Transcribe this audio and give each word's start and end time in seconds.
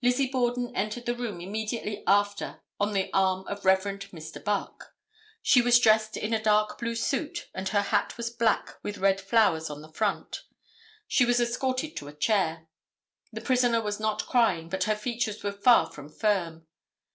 Lizzie 0.00 0.26
Borden 0.30 0.74
entered 0.74 1.04
the 1.04 1.14
room 1.14 1.38
immediately 1.42 2.02
after 2.06 2.62
on 2.80 2.94
the 2.94 3.10
arm 3.12 3.46
of 3.46 3.62
Rev. 3.66 3.80
Mr. 3.82 4.42
Buck. 4.42 4.94
She 5.42 5.60
was 5.60 5.78
dressed 5.78 6.16
in 6.16 6.32
a 6.32 6.42
dark 6.42 6.78
blue 6.78 6.94
suit 6.94 7.50
and 7.52 7.68
her 7.68 7.82
hat 7.82 8.16
was 8.16 8.30
black 8.30 8.78
with 8.82 8.96
red 8.96 9.20
flowers 9.20 9.68
on 9.68 9.82
the 9.82 9.92
front. 9.92 10.44
She 11.06 11.26
was 11.26 11.40
escorted 11.40 11.94
to 11.98 12.08
a 12.08 12.14
chair. 12.14 12.68
The 13.34 13.42
prisoner 13.42 13.82
was 13.82 14.00
not 14.00 14.24
crying, 14.26 14.70
but 14.70 14.84
her 14.84 14.96
features 14.96 15.42
were 15.42 15.52
far 15.52 15.92
from 15.92 16.08
firm. 16.08 16.66